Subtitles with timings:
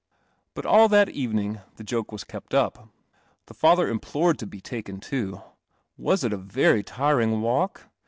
[0.55, 2.89] But all that evening the joke was kept up.
[3.45, 5.41] The rather implored to be taken to..
[5.73, 6.09] \\..
[6.09, 7.87] it a very tiring walk